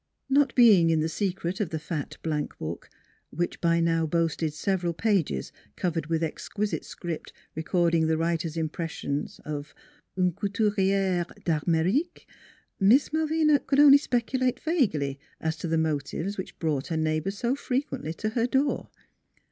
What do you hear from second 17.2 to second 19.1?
so frequently to her door.